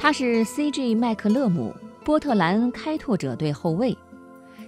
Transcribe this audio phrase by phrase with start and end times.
[0.00, 3.98] 他是 CJ 麦克勒姆，波特兰开拓者队后卫，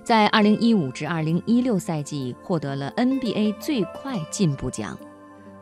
[0.03, 4.99] 在2015至2016赛季获得了 NBA 最快进步奖。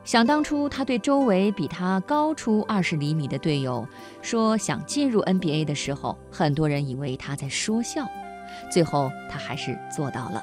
[0.05, 3.87] 想当初，他对周围比他高出二十厘米的队友
[4.23, 8.07] 说想进入 NBA 的时候，很多人以为他在说笑。
[8.73, 10.43] 最后，他还是做到了。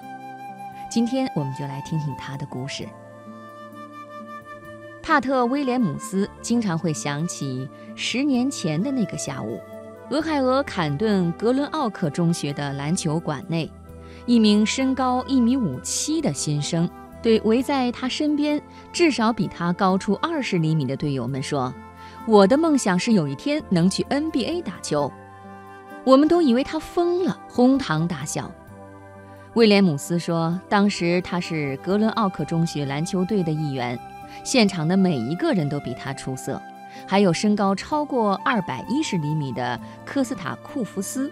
[0.88, 2.88] 今天，我们就来听听他的故事。
[5.06, 9.62] 帕特·威廉姆斯经常会想起十年前的那个下午，
[10.10, 13.72] 俄亥俄坎顿格伦奥克中学的篮球馆内，
[14.26, 16.90] 一名身高一米五七的新生。
[17.22, 18.60] 对围在他身边
[18.92, 21.72] 至少比他高出二十厘米的队友们说
[22.28, 25.12] ：“我的梦想是有一天能去 NBA 打球。”
[26.04, 28.52] 我们都以为他疯了，哄堂大笑。
[29.54, 34.00] 威廉姆斯说：“当时他是格伦奥克中学篮球队的一员，
[34.44, 36.62] 现场的每一个人都比他出色，
[37.08, 41.32] 还有身高超过二百一十厘米的科斯塔库夫斯。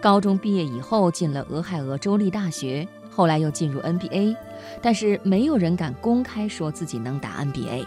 [0.00, 4.36] 高中毕业以后进了俄亥俄州立大学。”后来又进入 NBA，
[4.82, 7.86] 但是没有人敢公开说自己能打 NBA。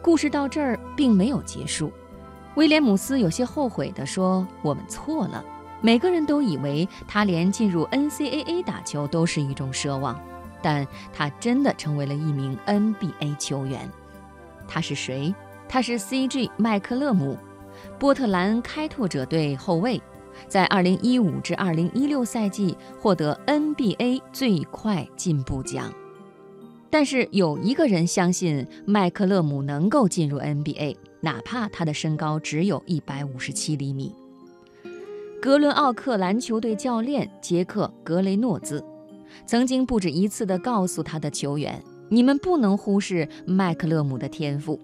[0.00, 1.92] 故事到这儿并没有结束，
[2.54, 5.44] 威廉姆斯有些后悔地说：“我们错了，
[5.82, 10.18] 每个人都以为他连进入 NCAA 打球都是一种奢望，
[10.62, 13.90] 但他真的成为了一名 NBA 球员。
[14.68, 15.34] 他是谁？
[15.68, 17.36] 他是 CJ 麦克勒姆，
[17.98, 20.00] 波特兰开拓者队后卫。”
[20.48, 25.92] 在2015至2016赛季获得 NBA 最快进步奖，
[26.88, 34.14] 但是有一个人相信麦克勒姆能够进入 NBA，哪怕他的身高只有一百五十七厘米。
[35.40, 38.82] 格伦奥克篮球队教练杰克·格雷诺兹
[39.46, 44.78] 曾经不止一次地告诉他的球员：“你们不能忽视麦克勒姆的天赋。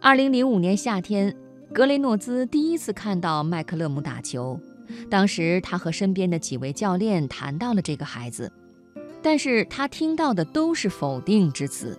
[0.00, 1.34] ”2005 年夏天。
[1.74, 4.60] 格雷诺兹第一次看到麦克勒姆打球，
[5.08, 8.52] 当时他和身边的几位教练谈到了这个孩子，
[9.22, 11.98] 但是他听到的都是否定之词。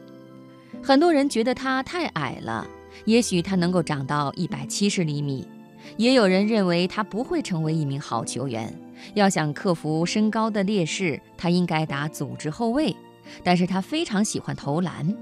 [0.83, 2.67] 很多人觉得他太矮了，
[3.05, 5.43] 也许他能够长到一百七十厘米；
[5.97, 8.73] 也有人认为他不会成为一名好球员，
[9.13, 12.95] 要想克服身高的劣势，他应该打组织后卫。
[13.43, 15.15] 但是他非常喜欢投篮。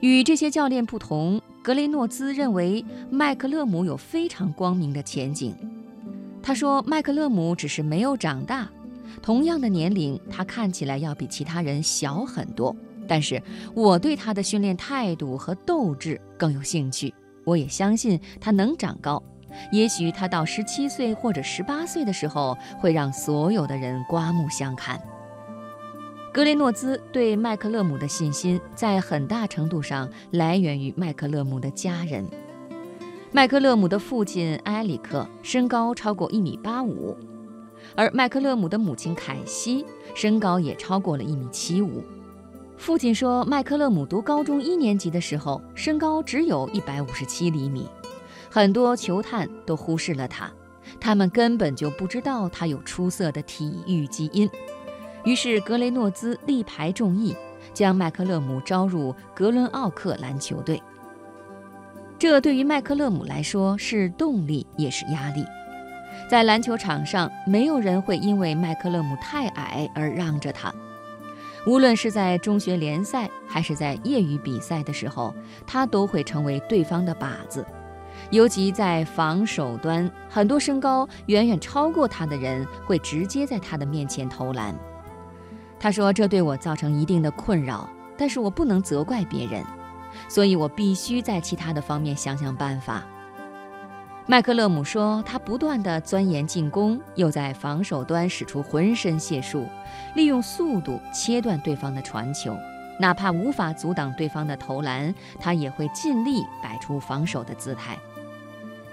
[0.00, 1.40] 与这些教练不同。
[1.62, 5.56] 格雷诺兹认为麦克勒姆有非常光明的前景。
[6.42, 8.70] 他说：“麦克勒姆只是没有长大，
[9.22, 12.76] 同样的年龄，他看起来要比其他人小很多。
[13.08, 13.42] 但是
[13.74, 17.14] 我对他的训练态度和斗志更有兴趣。
[17.44, 19.22] 我也相信他能长高。
[19.70, 25.00] 也许他到十七岁或者十八岁的时候，会让所有的人刮目相看。”
[26.32, 32.26] 格雷诺兹对麦克勒姆的信心，在很大程度上来源于麦克勒姆的家人。
[33.30, 37.16] 麦克勒姆的父亲埃里克身高超过一米八五，
[37.94, 39.84] 而麦克勒姆的母亲凯西
[40.14, 42.02] 身高也超过了一米七五。
[42.76, 47.88] 父亲说，麦克勒姆读高中一年级的时候，身高只有一百五十七厘米，
[48.54, 50.48] 很多球探都忽视了他，
[51.00, 54.48] 他们根本就不知道他有出色的体育基因。
[55.24, 57.34] 于是格雷诺兹力排众议，
[57.72, 60.80] 将麦克勒姆招入格伦奥克篮球队。
[62.16, 65.44] 这对于麦克勒姆来说是动力，也是压力。
[66.30, 70.72] 在篮球场上，没有人会因为麦克勒姆太矮而让着他。
[71.66, 75.34] 无论是在中学联赛还是在业余比赛的时候，
[75.66, 77.66] 他都会成为对方的靶子。
[78.30, 84.74] 尤其在防守端，很多身高远远超过他的人会直接在他的面前投篮。
[85.78, 89.62] 他说：“这对我造成一定的困扰，但是我不能责怪别人，
[90.28, 93.04] 所以我必须在其他的方面想想办法。”
[94.26, 99.66] 麦克勒姆说：“他不断地钻研进攻，又在防守端使出浑身解数，
[100.14, 102.56] 利用速度切断对方的传球，
[102.98, 107.98] 哪怕无法阻挡对方的投篮，他也会尽力摆出防守的姿态。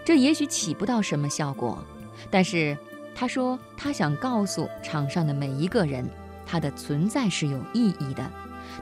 [0.03, 1.83] 这也许起不到什么效果，
[2.29, 2.77] 但是
[3.13, 6.07] 他说他想告诉场上的每一个人。”
[6.43, 8.29] 他的存在是有意义的，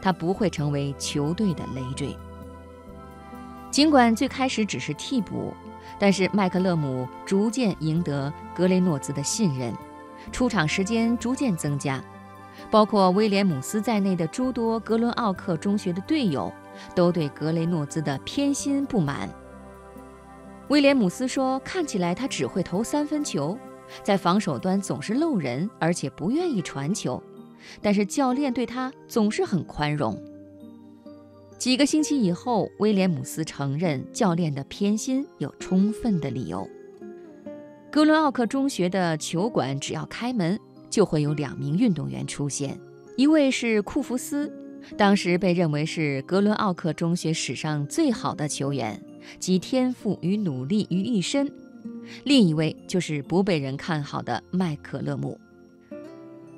[0.01, 2.17] 他不会成为球队的累赘。
[3.69, 5.53] 尽管最开始只是替补，
[5.99, 9.71] 但是麦克勒姆逐渐赢得格雷诺兹的信任，
[10.31, 12.03] 出场时间逐渐增加。
[12.71, 16.51] 包括威廉姆斯在内的诸多格伦奥克中学的队友
[16.95, 19.29] 都对格雷诺兹的偏心不满。
[20.69, 23.57] 威廉姆斯说：“看起来他只会投三分球，
[24.03, 27.21] 在防守端总是漏人，而且不愿意传球。”
[27.81, 30.17] 但是教练对他总是很宽容。
[31.57, 36.65] 几个星期以后，威廉姆斯承认教练的偏心有充分的理由。
[37.91, 40.57] 格伦奥克中学的球馆只要开门，
[40.89, 42.79] 就会有两名运动员出现，
[43.15, 44.51] 一位是库弗斯，
[44.97, 49.01] 当时被认为是格伦奥克中学史上最好的球员，
[49.39, 51.47] 集天赋与努力于一身；
[52.23, 55.39] 另一位就是不被人看好的麦克勒姆。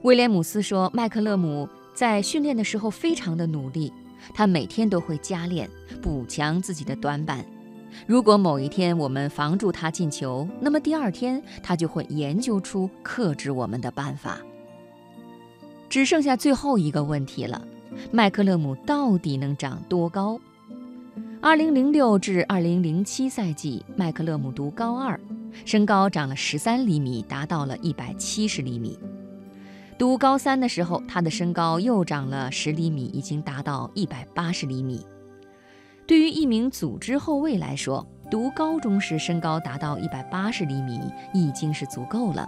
[0.03, 3.91] 威廉姆斯说，麦克勒姆在训练的时候非常的努力。
[4.35, 5.67] 他每天都会加练，
[5.99, 7.43] 补强自己的短板。
[8.07, 14.39] 如果某一天我们防住他进球，那么第二天他就会研究出克制我们的办法。
[15.89, 17.61] 只剩下最后一个问题了：
[18.11, 20.39] 麦克勒姆到底能长多高
[21.41, 25.19] ？2006至2007赛季，麦克勒姆读高二，
[25.65, 28.97] 身高长了13厘米，达到了170厘米。
[29.97, 35.05] 读高三的时候，他的身高又长了十厘米，已经达到一百八十厘米。
[36.11, 40.99] 对于一名组织后卫来说，读高中时身高达到一百八十厘米
[41.33, 42.45] 已经是足够了。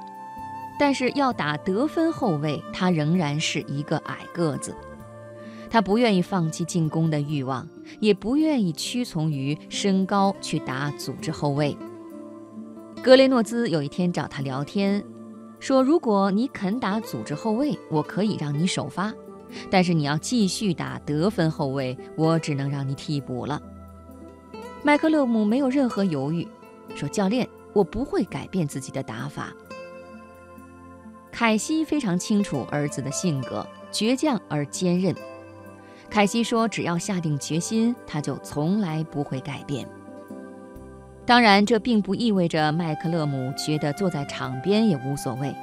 [0.77, 4.75] 但是要打得分后卫，他仍然是一个矮个子。
[5.69, 7.65] 他不愿意放弃进攻的欲望，
[8.01, 11.77] 也不愿意屈从于身高去打组织后卫。
[13.01, 15.01] 格雷诺兹有一天找他聊天。
[15.61, 19.13] 说：“如果你肯打组织后卫，我可以让你首发；
[19.69, 23.61] 但是你要继续打得分后卫，我只能让你替补了。”
[24.83, 26.47] 麦克勒姆没有任何犹豫，
[26.95, 29.53] 说：“教练，我不会改变自己的打法。”
[31.31, 35.15] 凯西非常清楚儿子的性格，倔强而坚韧。
[36.09, 39.87] 凯西说：“只要下定决心，他就从来不会改变。”
[41.25, 45.55] 当然，这并不意味着麦克勒姆觉得坐在场边也无所谓。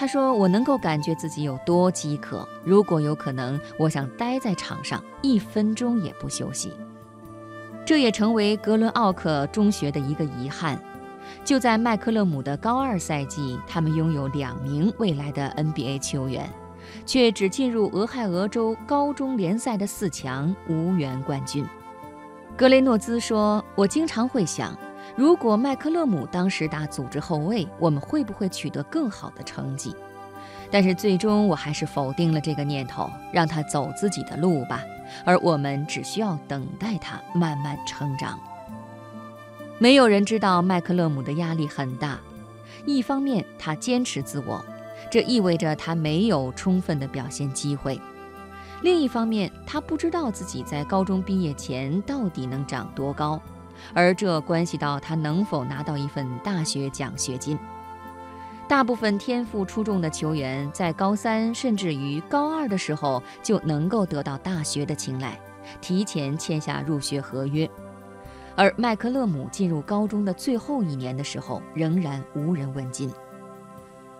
[0.00, 6.72] 他说：“我能够感觉自己有多饥渴，如果有可能，我想待在场上一分钟也不休息。”
[7.84, 10.82] 这也成为格伦奥克中学的一个遗憾。
[11.44, 16.48] 就在麦克勒姆的高二赛季，他们拥有两名未来的 NBA 球员，
[17.04, 21.62] 却只进入俄亥俄州高中联赛的四强，无缘冠军。
[22.56, 24.74] 格雷诺兹说：“我经常会想，
[25.16, 29.94] 如果麦克勒姆当时打组织后卫，我们会不会取得更好的成绩？
[30.70, 34.82] 但是最终我还是否定了这个念头，让他走自己的路吧。
[35.24, 38.38] 而我们只需要等待他慢慢成长。
[39.78, 42.20] 没有人知道麦克勒姆的压力很大，
[42.86, 44.64] 一方面他坚持自我，
[45.10, 48.00] 这意味着他没有充分的表现机会。”
[48.82, 53.38] 另一方面，他不知道自己在高中毕业前到底能长多高，
[53.94, 57.58] 而这关系到他能否拿到一份大学奖学金。
[58.68, 65.38] 大部分天赋出众的球员在高三甚至于高二的时候就能够得到大学的青睐，
[65.80, 67.68] 提前签下入学合约。
[68.56, 73.10] 而麦克勒姆进入高中的最后一年的时候，仍然无人问津。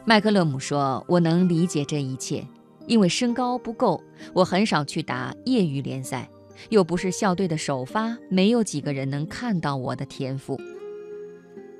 [0.04, 2.46] 麦克勒姆说：“我能理解这一切。”
[2.86, 4.02] 因为身高不够，
[4.32, 6.28] 我很少去打业余联赛，
[6.68, 10.60] 又不是校队的首发，没有几个人能看到我的天赋。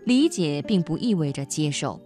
[0.05, 2.01] 理解并不意味着接受。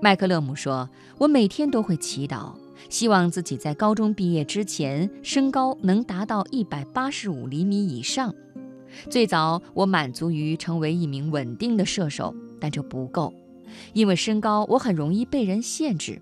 [0.00, 2.52] 麦克勒姆说：“我每天都会祈祷，
[2.88, 8.34] 希望自己在高中毕业之前身高能达到一百八十五厘米以上。
[9.08, 13.32] 最早我满足于成为一名稳定的射手，但这不够，
[13.92, 16.20] 因为身高我很容易被人限制。”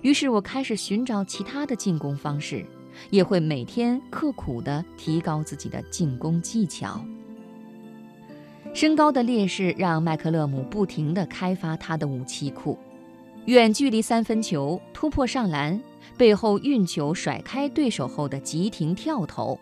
[0.00, 2.64] 于是我开始寻找其他的进攻方式，
[3.10, 7.00] 也会每天刻苦地提高自己的进攻技巧。
[8.74, 12.78] 身高的劣势让麦克勒姆不停地开发他的武器库：
[13.44, 15.78] 远距离三分球、突破上篮、
[16.16, 19.58] 背后运球甩开对手后的急停跳投。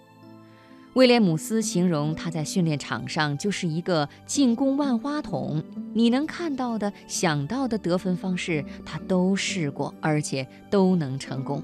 [0.94, 5.62] 威廉姆斯形容他在训练场上就是一个进攻万花筒，
[5.94, 11.62] 你能看到的、想到的得分方式，他都试过，而且都能成功。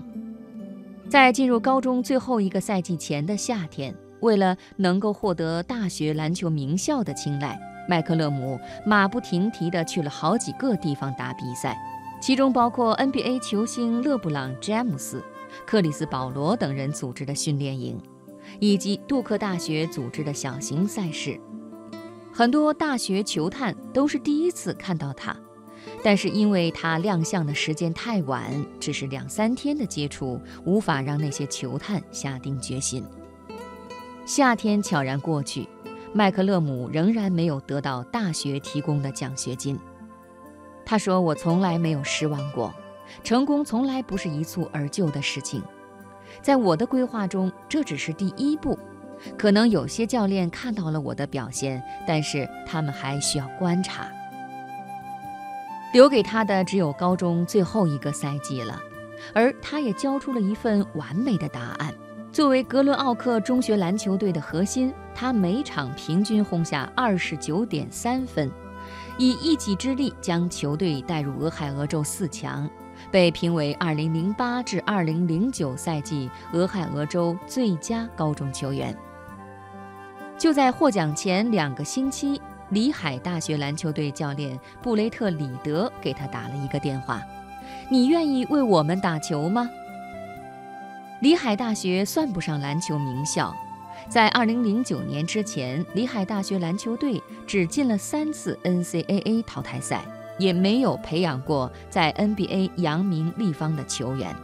[1.08, 7.58] 在进入高中最后一个赛季前的夏天，为了能够获得大学篮球名校的青睐，
[7.88, 11.78] 麦克勒姆马不停蹄地去了好几个地方打比赛，
[12.20, 15.22] 其中包括 NBA 球星勒布朗·詹姆斯、
[15.64, 18.00] 克里斯·保罗等人组织的训练营。
[18.60, 21.38] 以及杜克大学组织的小型赛事，
[22.32, 25.36] 很多大学球探都是第一次看到他，
[26.02, 28.50] 但是因为他亮相的时间太晚，
[28.80, 33.04] 只是两三天的接触，无法让那些球探下定决心。
[34.24, 35.68] 夏天悄然过去，
[36.12, 39.78] 麦克勒姆仍然没有得到大学提供的奖学金。
[40.84, 42.72] 他说：“我从来没有失望过，
[43.24, 45.62] 成功从来不是一蹴而就的事情。”
[46.42, 48.78] 在我的规划中，这只是第一步。
[49.38, 54.08] 可能有些教练看到了我的表现，但是他们还需要观察。
[55.96, 58.78] 留给他的只有高中最后一个赛季了，
[59.32, 61.90] 而他也交出了一份完美的答案。
[62.30, 68.52] 作为格伦奥克中学篮球队的核心，他每场平均轰下二十九点三分，
[69.16, 72.68] 以一己之力将球队带入俄亥俄州四强，
[73.10, 78.94] 被评为二零零八至二零零九赛季俄亥俄州最佳高中球员。
[80.36, 82.38] 就在获奖前两个星期。
[82.70, 87.22] 里海大学篮球队教练布雷特·里德给他打了一个电话
[87.88, 89.70] ：“你愿意为我们打球吗？”
[91.22, 93.54] 里海大学算不上篮球名校，
[94.08, 100.04] 在2009年之前，里海大学篮球队只进了三次 NCAA 淘汰赛，
[100.36, 104.34] 也没有培养过在 NBA 扬名立方的球员。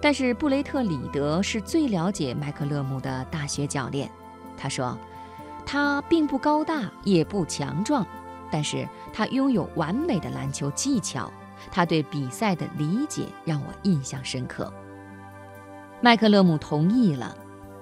[0.00, 4.10] 但是布雷特·里德是最了解麦克勒姆的大学教练，
[4.56, 4.96] 他说。
[5.66, 8.06] 他并不高大，也不强壮，
[8.50, 11.30] 但是他拥有完美的篮球技巧。
[11.70, 14.72] 他对比赛的理解让我印象深刻。
[16.02, 17.34] 麦克勒姆同意了，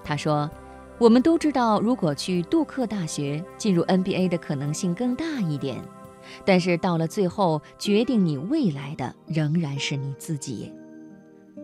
[0.04, 0.48] 他说
[0.96, 5.82] ：“我们都知道，如果去杜克大学，进入 NBA 的可能性更大一点。
[6.44, 10.72] 但是到了最后，决定你未来的仍然是你自己。”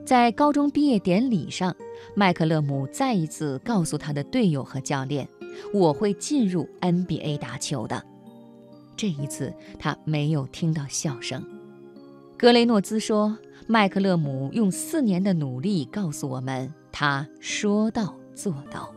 [0.05, 1.75] 在高中毕业典礼上，
[2.17, 5.29] 麦克勒姆再一次告诉他的队友和教练。
[5.73, 8.03] 我会进入 NBA 打球的。
[8.97, 11.43] 这一次，他没有听到笑声。
[12.37, 18.93] 格雷诺兹说：“麦克勒姆用四年的努力告诉我们，他说到做到。”